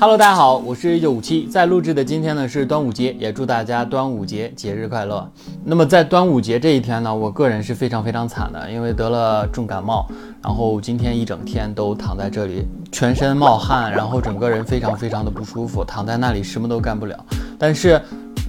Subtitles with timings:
[0.00, 5.30] Hello，大家好，我是一九五七，在录制的今天呢是端午节，也祝大家端午节节日快乐。
[5.62, 10.08] 那么在端午节这一天呢，我个人是非常非常惨的，因为得了重感冒，
[10.42, 17.22] 然后今天一整天都躺在这里，全身冒汗，然后整个人非常非常的不舒服，躺在那里什么都干不了。
[17.58, 18.00] 但是。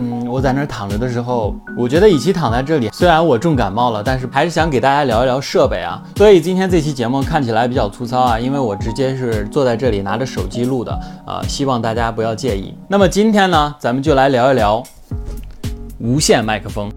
[0.00, 6.00] 嗯，我在那儿躺着的时候，我觉得与其躺在这里，虽然我重感冒了，但是还是想给大家聊一聊设备啊。
[6.14, 10.92] 所以今天这期节目看起来比较粗糙啊，因为我直接是坐在这里拿着手机录的，
[11.26, 12.72] 啊，希望大家不要介意。
[12.86, 14.80] 那么今天呢，咱们就来聊一聊
[15.98, 16.88] 无线麦克风。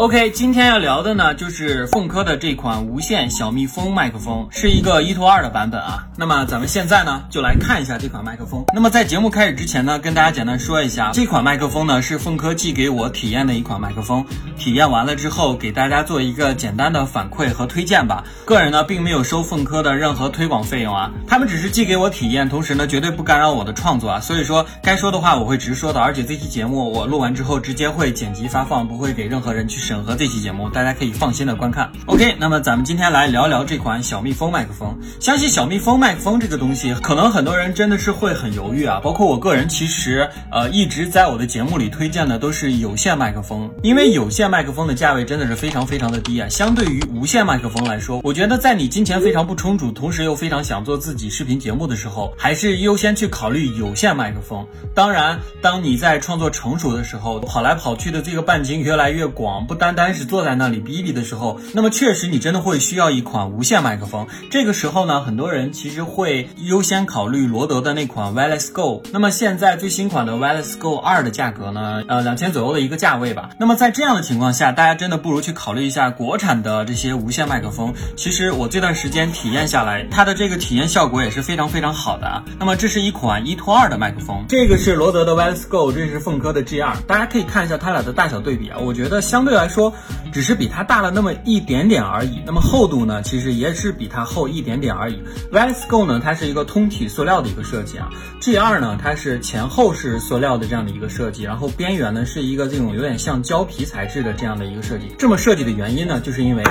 [0.00, 6.06] OK，今天要聊的呢，就是凤科的这款无线小蜜蜂麦克风，是一个一拖二的版本啊。
[6.16, 8.64] 那么咱们现在呢，就来看一下这款麦克风。
[8.72, 14.24] 那么在节目开始之前呢，跟大家简单说一下，这款麦克风呢是凤科寄给我体验的一款麦克风。
[14.56, 18.24] 体验完了之后，给大家做一个简单的反馈和推荐吧。
[18.46, 24.18] 个人呢，并没有收凤科的任何推广费用啊，他们只是寄给我体验，同时呢，绝对不干扰我的创作啊。
[24.18, 29.89] 所以说，该说的话我会直说的，而且这期节目我录完之后直接会剪辑发放，不会给任何人去。
[29.90, 31.90] 审核这期节目，大家可以放心的观看。
[32.06, 34.96] OK，那么咱们今天来聊聊这款小蜜蜂麦克风。
[35.18, 39.00] 相信小蜜蜂麦克风这个东西，可能很多人真的是会很犹豫啊。
[39.02, 46.48] 包括我个人，其实呃一直在我的节目里推荐的都是有线麦克风，因为有线麦克风的价位真的是非常非常的低啊。
[46.48, 54.64] 相对于无线麦克风来说，我觉得在你金钱非常不充足，同时又非常想做自己视频节目的时候，还是优先去考虑有线麦克风。
[54.94, 59.79] 当然，当你在创作成熟的时候，跑来跑去的这个半径越来越广，不。
[59.80, 64.26] 单单是坐在那里哔哔的时候，那么确实你真的会需要一款无线麦克风。
[64.50, 69.02] 这个时候呢，很多人其实会优先考虑罗德的那款 Wireless Go。
[69.10, 73.48] 那么现在最新款的 Wireless Go 二的价格呢，呃，两千左右的一个价位吧。
[73.58, 77.94] 那么在这样的情况下，大家真的不如去考虑一下国产的这些无线麦克风。
[78.16, 82.44] 其实我这段时间体验下来，它的这个体验效果也是非常非常好的啊。
[82.58, 86.94] 那么这是一款一拖二的麦克风，这个是罗德的 Wireless Go，这是凤科的 G 二。
[87.06, 89.94] 大家可以看一下它俩的大小对比啊，我觉得相对来说，
[90.30, 92.42] 只是比它大了那么一点点而已。
[92.44, 95.22] 那么厚度呢，其实也是比它厚一点点而已。
[95.50, 98.10] Vicego 呢，它是一个通体塑料的一个设计啊。
[98.40, 105.14] G 二呢，它是前后是塑料的这样的一个设计，然后边缘呢是一个这种有点像胶皮材质的这样的一个设计。
[105.16, 106.62] 这么设计的原因呢，就是因为。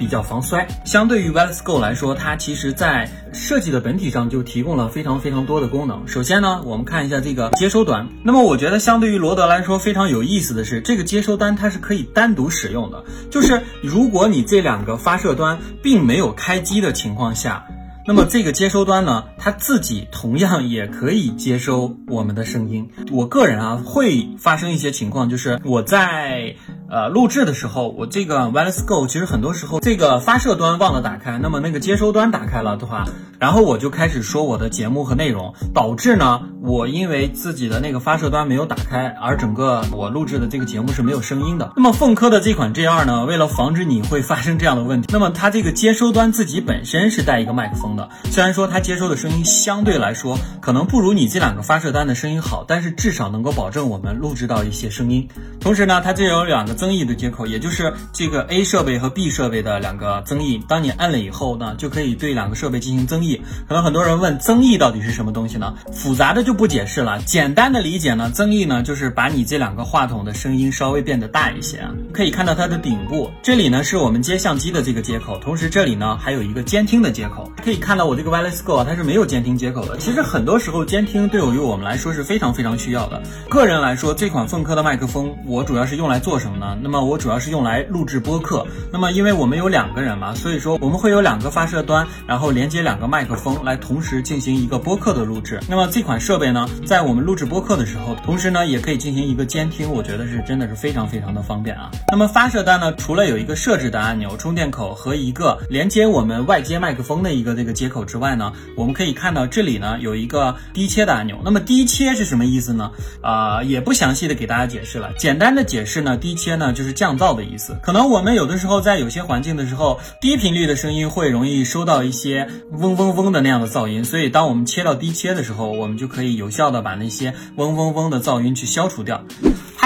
[0.00, 6.08] 比较防摔，相对于 Wireless Go 来说，它其实在设计的本体上就提供了非常非常多的功能。
[6.08, 8.08] 首先呢，我们看一下这个接收端。
[8.24, 13.04] 那么我觉得相对于罗德来说非常有意思的是，这个接收端它是可以单独使用的。
[13.30, 17.66] 就是如果你这两个发射端并没有开机的情况下。
[18.06, 22.88] 那么这个接收端呢，它自己同样也可以接收我们的声音。
[23.12, 26.56] 我个人啊，会发生一些情况，就是我在
[26.88, 33.04] 呃录制的时候，我这个 Wireless Go 其实很多时候这个发射端忘了打开，那么那个接收端打开了的话，
[33.38, 41.72] 然后我就开始说我的节目和内容，导致呢，我因为自己的那个发射端没有打开，而整个我录制的这个节目是没有声音的。
[41.76, 48.08] 那么凤科的这款 G 二呢，为了防止你会发生这样的问题，那么它这个接收端自己本身是带一个麦克风的。
[48.30, 55.28] 虽然说它接收的声音相对来说可能不如你这两个发射端的声音好，但是至少能够保证我们录制到一些声音。
[55.60, 60.62] 同时呢，它这有两个增益的接口，也就是这个 A 设备和 B 设备的两个增益。
[60.68, 63.40] 当你按了以后呢，就可以对两个设备进行增益。
[63.68, 65.74] 可能很多人问增益到底是什么东西呢？
[65.92, 71.90] 复杂的就不解释了，简单的理解呢，增益呢就是把你这两个话筒的声音稍微变得大一些啊。
[72.12, 77.79] 可以看到它的顶部这里呢是我们接相机的这个接口，同时这里呢还有一个监听的接口，可以。
[77.80, 79.96] 看到我这个 Wireless Go 啊，它是没有监听接口的。
[79.96, 83.20] 其实很多时候监听对于我们来说是非常非常需要的。
[83.48, 86.78] 个人来说，这款凤科的麦克风我主要是用来做什么呢？
[86.82, 88.66] 那么我主要是用来录制播客。
[88.92, 95.58] 那么因为我们有两个人嘛，所以说我们会有两个发射端，然后连接两个麦克风来同时进行一个播客的录制。
[95.66, 101.90] 那么这款设备呢，在我们录制播客的时候，同时呢也可以进行一个监听，我觉得是真的是非常非常的方便啊。
[102.10, 107.69] 那么发射端呢，除了有一个设置的按钮、充电口和一个连接我们外接麦克风的一个这个。
[107.72, 111.40] 接口之外呢，我们可以看到这里呢有一个低切的按钮。
[111.44, 112.90] 那么低切是什么意思呢？
[113.22, 115.12] 啊，也不详细的给大家解释了。
[115.18, 117.76] 简单的解释呢，低切呢就是降噪的意思。
[117.82, 129.24] 可能我们有的时候在有些环境的时候，低频率的声音会容易收到一些嗡嗡嗡的那样的噪音，所以当我们切到低切的时候，我们就可以有效的把那些嗡嗡嗡的噪音去消除掉。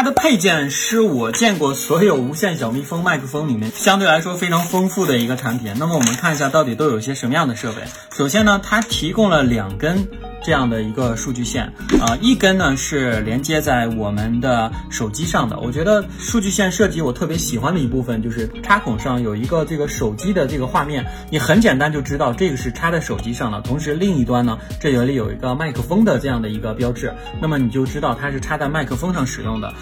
[0.05, 5.73] 它的配件是我见过所有无线小蜜蜂麦克风里面相对来说非常丰富的一个产品。
[5.79, 7.81] 那么我们看一下到底都有一些什么样的设备。
[8.15, 10.07] 首先呢，它提供了两根。
[10.47, 11.73] 这样的一个数据线，
[12.03, 15.59] 啊，一根呢是连接在我们的手机上的。
[15.59, 23.63] 我觉得数据线设计我特别喜欢的一部分就是插孔上有一个这个手机的这个画面，你很简单就知道这个是插在手机上的。
[23.63, 27.11] 同时另一端呢，这里有一个麦克风的这样的一个标志，
[27.41, 29.73] 那么你就知道它是插在麦克风上使用的。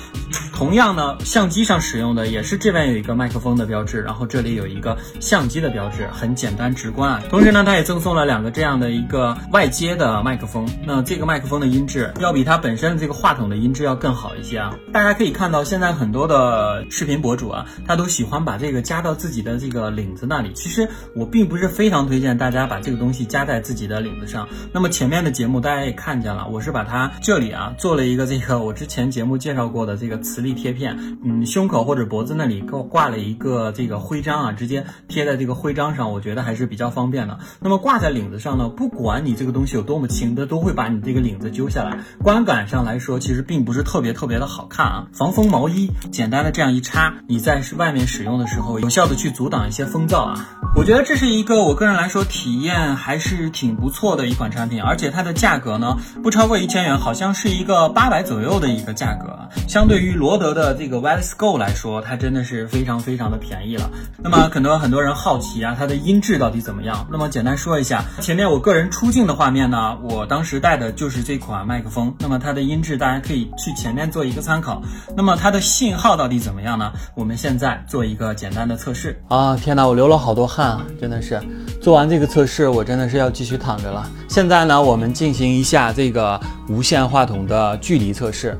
[0.54, 7.22] 同样呢，相机上使用的也是这边有一个麦克风的标志，然后这里有一个相机的标志，很简单直观啊。
[7.28, 10.68] 同时呢，它也赠送了两个这样的一个外接的麦克风。
[10.86, 14.72] 那这个麦克风的音质要比它本身的这个话筒的音质要更好一些啊。
[14.92, 20.52] 大家可以看到，现在很多的视频博主啊，他都喜欢把这个加到自己的这个领子那里。
[20.54, 24.48] 其实我并不是非常推荐大家把这个东西加在自己的领子上。
[24.70, 30.52] 那么前面的节目大家也看见了，我是把它这里啊做了一个这个我之前节目介绍过的这个磁力。
[30.52, 37.38] 贴片，嗯，胸口或者脖子那里给我挂了一个这个徽章啊，直接贴在这个徽章上，我觉得还是比较方便的。
[37.58, 45.06] 那么挂在领子上呢，不管你这个东西有多么轻，它都会把你这个领子揪下来，观感上来说其实并不是特别特别的好看啊。
[45.14, 50.60] 防风毛衣，简单的这样一插，你在外面使用的时候，有效的去阻挡一些风噪啊。
[50.76, 60.32] 我觉得这是一个我个人来说体验还是挺不错的一款产品，而且它的价格呢不超过一千元，好像是一个八百左右的一个价格，相对对于罗。
[60.42, 63.90] 德的这个 Wireless Go 来说，它真的是非常非常的便宜了。
[64.16, 67.06] 那么可能很多人好奇啊，它的音质到底怎么样？
[67.12, 72.12] 那么简单说一下，前面我个人出镜的画面呢，我当时带的就是这款麦克风。
[72.18, 74.82] 那么它的音质大家可以去前面做一个参考。
[75.14, 76.90] 那么它的信号到底怎么样呢？
[77.14, 79.54] 我们现在做一个简单的测试啊！
[79.54, 81.40] 天哪，我流了好多汗啊，真的是。
[81.80, 84.10] 做完这个测试，我真的是要继续躺着了。
[84.28, 88.58] 现在呢，我们进行一下这个无线话筒的距离测试。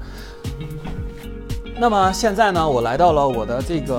[1.83, 3.99] 那么现在呢，我来到了我的这个。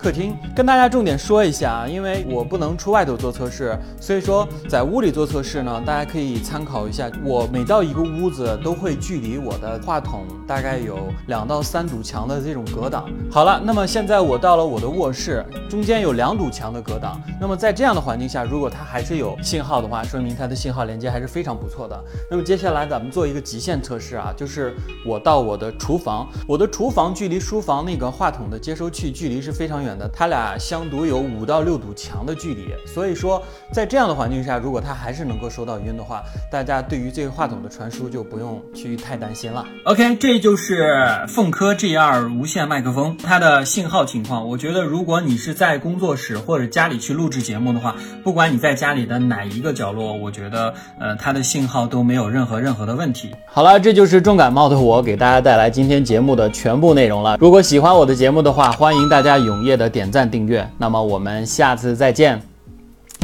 [0.00, 7.10] 客厅跟大家重点说一下啊，因为我不能出外头做测试，所以说在屋里做测试呢，大家可以参考一下。
[7.22, 13.10] 我每到一个屋子都会距离我的话筒大概有两到三堵墙的这种隔挡。
[13.30, 17.20] 好了，那么现在我到了我的卧室，中间有两堵墙的隔挡。
[17.38, 22.04] 那么在这样的环境下，如果它还是有信号的话，说明它的信号连接还是非常不错的。
[22.30, 24.74] 那么接下来咱们做一个极限测试啊，就是
[25.06, 29.89] 我到我的厨房，我的厨房距离书房那个话筒的接收器距离是非常远。
[30.12, 33.42] 它俩相堵有五到六堵墙的距离，所以说
[33.72, 39.64] 在这样的环境下，如果它还是能够收到音的话，大家对于这个话筒的传输就不用去太担心了。
[39.84, 44.48] OK，这就是凤科 G2 无线麦克风它的信号情况。
[44.48, 53.30] 我觉得如果你是在工作室或者家里去录制节目的话，不管你在家里的哪一个角落，我觉得呃它的信号都没有任何任何的问题。
[53.46, 57.36] 好了，这就是重感冒的我给大家带来今天节目的全部内容了。
[57.40, 59.90] 如果喜欢我的节目的话，欢迎大家踊跃的。
[59.90, 62.40] 点赞订阅，那么我们下次再见。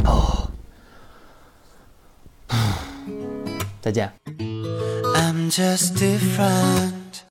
[0.03, 0.49] 哦，
[3.79, 4.11] 再见。
[5.15, 6.96] I'm just different.